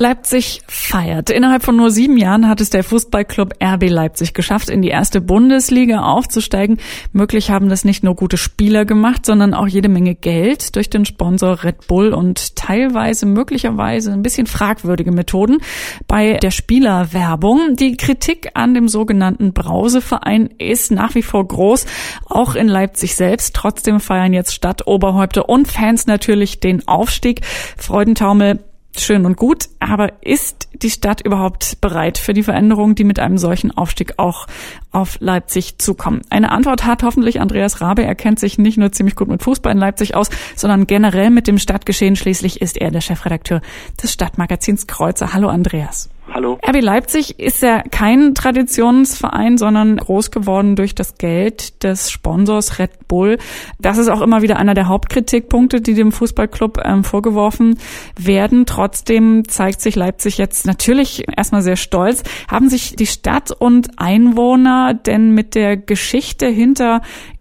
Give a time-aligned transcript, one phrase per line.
[0.00, 1.28] Leipzig feiert.
[1.28, 5.20] Innerhalb von nur sieben Jahren hat es der Fußballclub RB Leipzig geschafft, in die erste
[5.20, 6.78] Bundesliga aufzusteigen.
[7.12, 11.04] Möglich haben das nicht nur gute Spieler gemacht, sondern auch jede Menge Geld durch den
[11.04, 15.58] Sponsor Red Bull und teilweise möglicherweise ein bisschen fragwürdige Methoden
[16.06, 17.74] bei der Spielerwerbung.
[17.74, 21.86] Die Kritik an dem sogenannten Brauseverein ist nach wie vor groß,
[22.28, 23.56] auch in Leipzig selbst.
[23.56, 27.40] Trotzdem feiern jetzt Stadtoberhäupter und Fans natürlich den Aufstieg.
[27.76, 28.60] Freudentaumel
[29.00, 33.38] schön und gut, aber ist die Stadt überhaupt bereit für die Veränderungen, die mit einem
[33.38, 34.46] solchen Aufstieg auch
[34.92, 36.22] auf Leipzig zukommen?
[36.30, 38.04] Eine Antwort hat hoffentlich Andreas Rabe.
[38.04, 41.46] Er kennt sich nicht nur ziemlich gut mit Fußball in Leipzig aus, sondern generell mit
[41.46, 42.16] dem Stadtgeschehen.
[42.16, 43.60] Schließlich ist er der Chefredakteur
[44.02, 45.32] des Stadtmagazins Kreuzer.
[45.32, 46.08] Hallo Andreas.
[46.32, 46.58] Hallo.
[46.68, 53.08] RB Leipzig ist ja kein Traditionsverein, sondern groß geworden durch das Geld des Sponsors Red
[53.08, 53.38] Bull.
[53.78, 57.78] Das ist auch immer wieder einer der Hauptkritikpunkte, die dem Fußballclub ähm, vorgeworfen
[58.18, 58.66] werden.
[58.66, 62.22] Trotzdem zeigt sich Leipzig jetzt natürlich erstmal sehr stolz.
[62.48, 67.00] Haben sich die Stadt und Einwohner denn mit der Geschichte hinter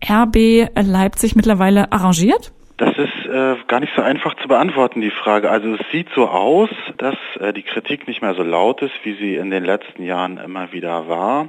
[0.09, 2.53] RB Leipzig mittlerweile arrangiert?
[2.77, 5.49] Das ist äh, gar nicht so einfach zu beantworten, die Frage.
[5.49, 9.13] Also es sieht so aus, dass äh, die Kritik nicht mehr so laut ist, wie
[9.13, 11.47] sie in den letzten Jahren immer wieder war.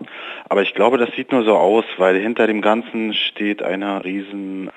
[0.49, 4.71] Aber ich glaube, das sieht nur so aus, weil hinter dem Ganzen steht eine riesen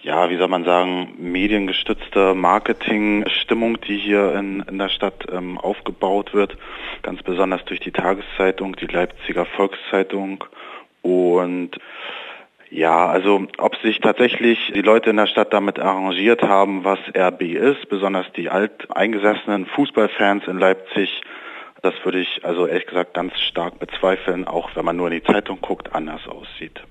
[0.00, 6.34] ja, wie soll man sagen, mediengestützte Marketingstimmung, die hier in, in der Stadt ähm, aufgebaut
[6.34, 6.56] wird,
[7.02, 10.44] ganz besonders durch die Tageszeitung, die Leipziger Volkszeitung
[11.02, 11.78] und
[12.70, 17.42] ja, also ob sich tatsächlich die Leute in der Stadt damit arrangiert haben, was RB
[17.42, 21.22] ist, besonders die alteingesessenen Fußballfans in Leipzig,
[21.82, 25.22] das würde ich also ehrlich gesagt ganz stark bezweifeln, auch wenn man nur in die
[25.22, 26.82] Zeitung guckt, anders aussieht.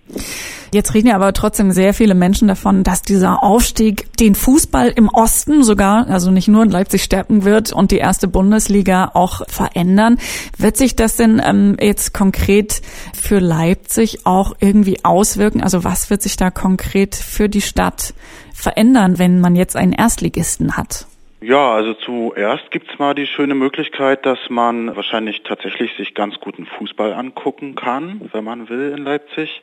[0.73, 5.09] Jetzt reden ja aber trotzdem sehr viele Menschen davon, dass dieser Aufstieg den Fußball im
[5.09, 10.17] Osten sogar, also nicht nur in Leipzig stärken wird und die erste Bundesliga auch verändern.
[10.57, 12.81] Wird sich das denn ähm, jetzt konkret
[13.13, 15.61] für Leipzig auch irgendwie auswirken?
[15.61, 18.13] Also was wird sich da konkret für die Stadt
[18.53, 21.07] verändern, wenn man jetzt einen Erstligisten hat?
[21.39, 26.65] Ja, also zuerst gibt's mal die schöne Möglichkeit, dass man wahrscheinlich tatsächlich sich ganz guten
[26.65, 29.61] Fußball angucken kann, wenn man will in Leipzig,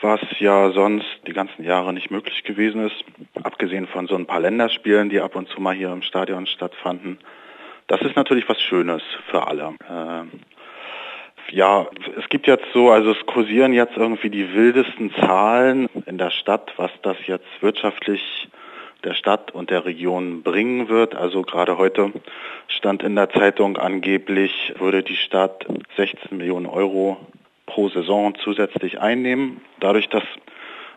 [0.00, 3.04] was ja sonst die ganzen Jahre nicht möglich gewesen ist,
[3.42, 7.18] abgesehen von so ein paar Länderspielen, die ab und zu mal hier im Stadion stattfanden.
[7.86, 9.74] Das ist natürlich was Schönes für alle.
[9.88, 11.86] Äh, ja,
[12.18, 16.72] es gibt jetzt so, also es kursieren jetzt irgendwie die wildesten Zahlen in der Stadt,
[16.76, 18.48] was das jetzt wirtschaftlich
[19.04, 21.14] der Stadt und der Region bringen wird.
[21.14, 22.12] Also gerade heute
[22.66, 25.64] stand in der Zeitung angeblich, würde die Stadt
[25.96, 27.18] 16 Millionen Euro
[27.76, 29.60] pro Saison zusätzlich einnehmen.
[29.80, 30.22] Dadurch, dass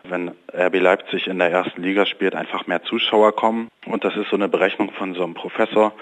[0.04, 3.68] wenn RB Leipzig in der ersten Liga spielt, einfach mehr Zuschauer kommen.
[3.84, 5.92] Und das ist so eine Berechnung von so einem Professor,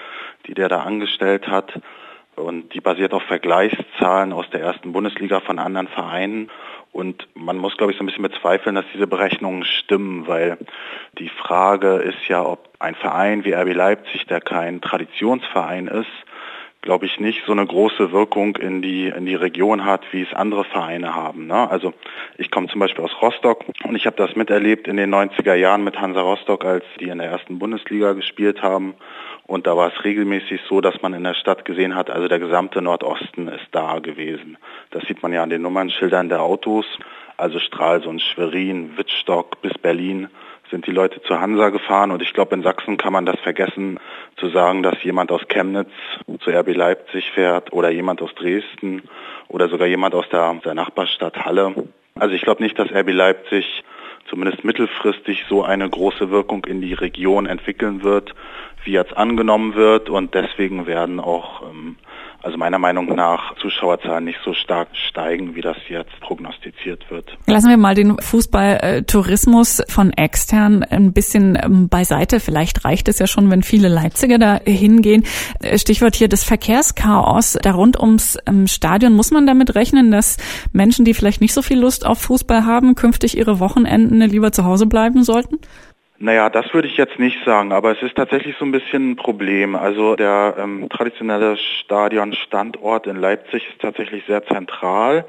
[0.47, 1.81] die der da angestellt hat.
[2.37, 6.49] Und die basiert auf Vergleichszahlen aus der ersten Bundesliga von anderen Vereinen.
[6.93, 10.57] Und man muss, glaube ich, so ein bisschen bezweifeln, dass diese Berechnungen stimmen, weil
[11.17, 16.07] die Frage ist ja, ob ein Verein wie RB Leipzig, der kein Traditionsverein ist,
[16.81, 20.33] glaube ich, nicht so eine große Wirkung in die, in die Region hat, wie es
[20.33, 21.47] andere Vereine haben.
[21.47, 21.69] Ne?
[21.69, 21.93] Also
[22.37, 25.83] ich komme zum Beispiel aus Rostock und ich habe das miterlebt in den 90er Jahren
[25.83, 28.93] mit Hansa Rostock, als die in der ersten Bundesliga gespielt haben.
[29.45, 32.39] Und da war es regelmäßig so, dass man in der Stadt gesehen hat, also der
[32.39, 34.57] gesamte Nordosten ist da gewesen.
[34.91, 36.85] Das sieht man ja an den Nummernschildern der Autos.
[37.35, 40.29] Also Stralsund, Schwerin, Wittstock bis Berlin
[40.69, 42.11] sind die Leute zu Hansa gefahren.
[42.11, 43.99] Und ich glaube, in Sachsen kann man das vergessen,
[44.39, 45.91] zu sagen, dass jemand aus Chemnitz
[46.39, 49.03] zu RB Leipzig fährt oder jemand aus Dresden
[49.47, 51.75] oder sogar jemand aus der, der Nachbarstadt Halle.
[52.15, 53.83] Also ich glaube nicht, dass RB Leipzig
[54.29, 58.33] zumindest mittelfristig so eine große Wirkung in die Region entwickeln wird,
[58.83, 60.09] wie jetzt angenommen wird.
[60.09, 61.97] Und deswegen werden auch ähm,
[62.41, 67.37] also meiner Meinung nach Zuschauerzahlen nicht so stark steigen, wie das jetzt prognostiziert wird.
[67.47, 72.39] Lassen wir mal den Fußballtourismus von extern ein bisschen ähm, beiseite.
[72.39, 75.25] Vielleicht reicht es ja schon, wenn viele Leipziger da hingehen.
[75.75, 79.13] Stichwort hier das Verkehrschaos da rund ums ähm, Stadion.
[79.13, 80.37] Muss man damit rechnen, dass
[80.71, 84.63] Menschen, die vielleicht nicht so viel Lust auf Fußball haben, künftig ihre Wochenenden lieber zu
[84.63, 85.59] Hause bleiben sollten?
[86.21, 89.15] Naja, das würde ich jetzt nicht sagen, aber es ist tatsächlich so ein bisschen ein
[89.15, 89.77] Problem.
[89.77, 95.25] Also der ähm, traditionelle Stadionstandort in Leipzig ist tatsächlich sehr zentral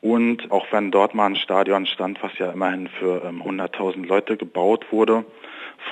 [0.00, 4.36] und auch wenn dort mal ein Stadion stand, was ja immerhin für ähm, 100.000 Leute
[4.36, 5.24] gebaut wurde,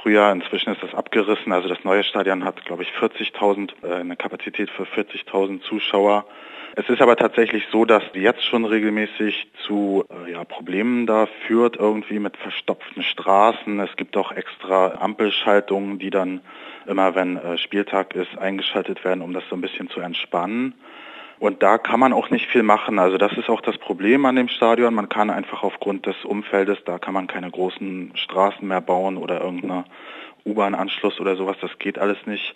[0.03, 0.31] früher.
[0.31, 1.53] Inzwischen ist das abgerissen.
[1.53, 6.25] Also das neue Stadion hat, glaube ich, 40.000, äh, eine Kapazität für 40.000 Zuschauer.
[6.79, 11.77] Es ist aber tatsächlich so, dass jetzt schon regelmäßig zu äh, ja, Problemen da führt,
[11.77, 13.81] irgendwie mit verstopften Straßen.
[13.81, 16.43] Es gibt auch extra Ampelschaltungen, die dann
[16.87, 20.75] immer, wenn äh, Spieltag ist, eingeschaltet werden, um das so ein bisschen zu entspannen.
[21.39, 22.99] Und da kann man auch nicht viel machen.
[22.99, 24.95] Also das ist auch das Problem an dem Stadion.
[24.95, 29.43] Man kann einfach aufgrund des Umfeldes, da kann man keine großen Straßen mehr bauen oder
[29.43, 29.85] irgendeine
[30.47, 31.57] U-Bahn-Anschluss oder sowas.
[31.61, 32.55] Das geht alles nicht.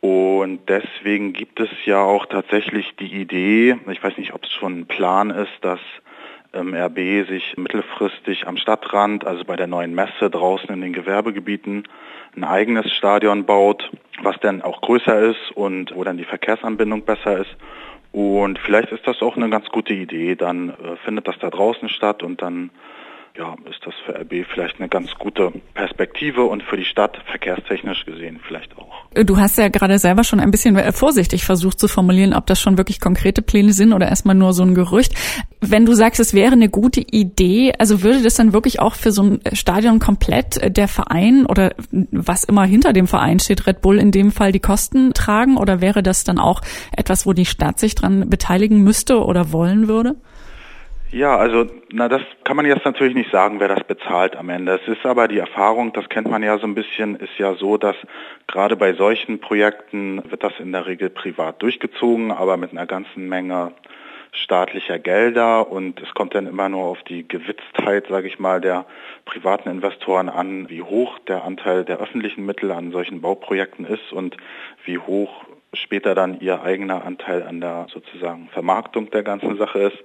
[0.00, 4.80] Und deswegen gibt es ja auch tatsächlich die Idee, ich weiß nicht, ob es schon
[4.80, 5.80] ein Plan ist, dass
[6.54, 11.86] ähm, RB sich mittelfristig am Stadtrand, also bei der neuen Messe draußen in den Gewerbegebieten,
[12.34, 13.90] ein eigenes Stadion baut,
[14.22, 17.56] was dann auch größer ist und wo dann die Verkehrsanbindung besser ist.
[18.12, 20.34] Und vielleicht ist das auch eine ganz gute Idee.
[20.34, 22.70] Dann äh, findet das da draußen statt und dann
[23.36, 28.04] ja, ist das für RB vielleicht eine ganz gute Perspektive und für die Stadt verkehrstechnisch
[28.04, 28.90] gesehen vielleicht auch.
[29.14, 32.76] Du hast ja gerade selber schon ein bisschen vorsichtig versucht zu formulieren, ob das schon
[32.76, 35.14] wirklich konkrete Pläne sind oder erstmal nur so ein Gerücht.
[35.60, 39.12] Wenn du sagst, es wäre eine gute Idee, also würde das dann wirklich auch für
[39.12, 41.74] so ein Stadion komplett der Verein oder
[42.10, 45.80] was immer hinter dem Verein steht, Red Bull in dem Fall die Kosten tragen oder
[45.80, 46.60] wäre das dann auch
[46.96, 50.16] etwas, wo die Stadt sich dran beteiligen müsste oder wollen würde?
[51.12, 54.78] Ja, also na das kann man jetzt natürlich nicht sagen, wer das bezahlt am Ende.
[54.80, 57.76] Es ist aber die Erfahrung, das kennt man ja so ein bisschen, ist ja so,
[57.76, 57.96] dass
[58.46, 63.28] gerade bei solchen Projekten wird das in der Regel privat durchgezogen, aber mit einer ganzen
[63.28, 63.72] Menge
[64.30, 68.86] staatlicher Gelder und es kommt dann immer nur auf die Gewitztheit, sage ich mal, der
[69.24, 74.36] privaten Investoren an, wie hoch der Anteil der öffentlichen Mittel an solchen Bauprojekten ist und
[74.84, 79.98] wie hoch später dann ihr eigener Anteil an der sozusagen Vermarktung der ganzen Sache ist.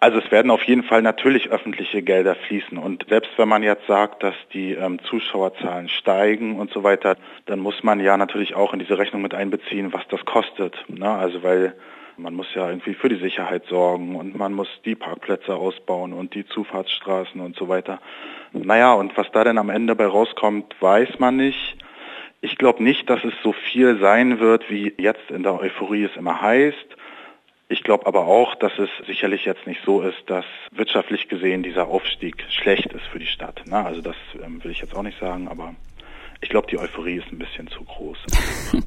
[0.00, 2.78] Also es werden auf jeden Fall natürlich öffentliche Gelder fließen.
[2.78, 7.16] Und selbst wenn man jetzt sagt, dass die ähm, Zuschauerzahlen steigen und so weiter,
[7.46, 10.84] dann muss man ja natürlich auch in diese Rechnung mit einbeziehen, was das kostet.
[10.86, 11.10] Ne?
[11.10, 11.74] Also weil
[12.16, 16.34] man muss ja irgendwie für die Sicherheit sorgen und man muss die Parkplätze ausbauen und
[16.34, 18.00] die Zufahrtsstraßen und so weiter.
[18.52, 21.76] Naja, und was da denn am Ende bei rauskommt, weiß man nicht.
[22.40, 26.16] Ich glaube nicht, dass es so viel sein wird, wie jetzt in der Euphorie es
[26.16, 26.96] immer heißt.
[27.70, 31.88] Ich glaube aber auch, dass es sicherlich jetzt nicht so ist, dass wirtschaftlich gesehen dieser
[31.88, 33.60] Aufstieg schlecht ist für die Stadt.
[33.66, 35.74] Na, also das ähm, will ich jetzt auch nicht sagen, aber
[36.40, 38.16] ich glaube, die Euphorie ist ein bisschen zu groß.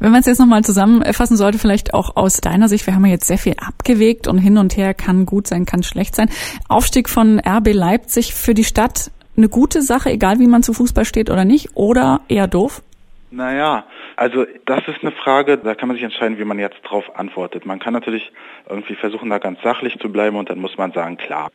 [0.00, 3.12] Wenn man es jetzt nochmal zusammenfassen sollte, vielleicht auch aus deiner Sicht, wir haben ja
[3.12, 6.30] jetzt sehr viel abgewegt und hin und her kann gut sein, kann schlecht sein.
[6.68, 11.04] Aufstieg von RB Leipzig für die Stadt eine gute Sache, egal wie man zu Fußball
[11.04, 12.82] steht oder nicht, oder eher doof?
[13.30, 13.84] Naja,
[14.16, 17.66] also das ist eine Frage, da kann man sich entscheiden, wie man jetzt drauf antwortet.
[17.66, 18.32] Man kann natürlich
[18.68, 21.50] irgendwie versuchen, da ganz sachlich zu bleiben und dann muss man sagen, klar.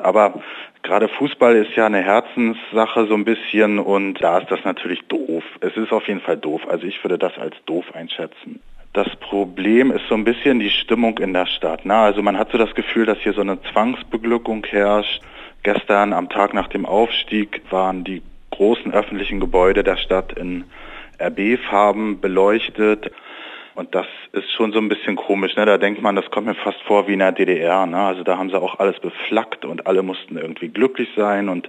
[0.00, 0.42] Aber
[0.82, 5.42] gerade Fußball ist ja eine Herzenssache so ein bisschen und da ist das natürlich doof.
[5.60, 6.62] Es ist auf jeden Fall doof.
[6.68, 8.60] Also ich würde das als doof einschätzen.
[8.92, 11.80] Das Problem ist so ein bisschen die Stimmung in der Stadt.
[11.84, 15.22] Na, also man hat so das Gefühl, dass hier so eine Zwangsbeglückung herrscht.
[15.62, 20.64] Gestern am Tag nach dem Aufstieg waren die großen öffentlichen Gebäude der Stadt in
[21.20, 23.10] RB-Farben beleuchtet.
[23.74, 25.54] Und das ist schon so ein bisschen komisch.
[25.56, 25.66] Ne?
[25.66, 27.84] Da denkt man, das kommt mir fast vor wie in der DDR.
[27.86, 27.98] Ne?
[27.98, 31.48] Also da haben sie auch alles beflaggt und alle mussten irgendwie glücklich sein.
[31.48, 31.68] Und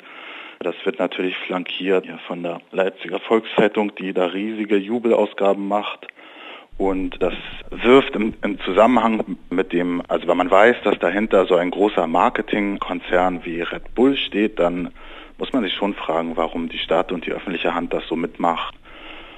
[0.60, 6.08] das wird natürlich flankiert ja, von der Leipziger Volkszeitung, die da riesige Jubelausgaben macht.
[6.78, 7.34] Und das
[7.72, 12.06] wirft im, im, Zusammenhang mit dem, also wenn man weiß, dass dahinter so ein großer
[12.06, 14.92] Marketingkonzern wie Red Bull steht, dann
[15.40, 18.76] muss man sich schon fragen, warum die Stadt und die öffentliche Hand das so mitmacht.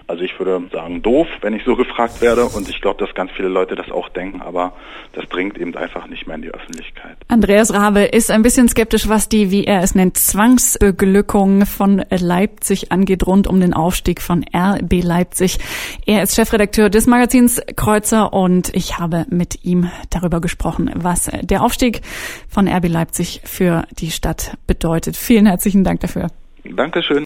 [0.09, 3.29] Also ich würde sagen doof, wenn ich so gefragt werde und ich glaube, dass ganz
[3.31, 4.73] viele Leute das auch denken, aber
[5.13, 7.15] das dringt eben einfach nicht mehr in die Öffentlichkeit.
[7.27, 12.91] Andreas Rabe ist ein bisschen skeptisch, was die, wie er es nennt, Zwangsbeglückung von Leipzig
[12.91, 15.59] angeht, rund um den Aufstieg von RB Leipzig.
[16.07, 21.61] Er ist Chefredakteur des Magazins Kreuzer und ich habe mit ihm darüber gesprochen, was der
[21.61, 22.01] Aufstieg
[22.47, 25.15] von RB Leipzig für die Stadt bedeutet.
[25.15, 26.29] Vielen herzlichen Dank dafür.
[26.63, 27.25] Dankeschön.